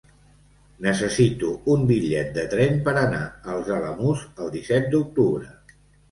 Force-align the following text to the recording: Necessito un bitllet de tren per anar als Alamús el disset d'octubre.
Necessito 0.83 1.49
un 1.73 1.83
bitllet 1.91 2.31
de 2.37 2.45
tren 2.53 2.79
per 2.87 2.93
anar 3.01 3.19
als 3.57 3.69
Alamús 3.75 4.23
el 4.47 4.49
disset 4.57 4.89
d'octubre. 4.95 5.51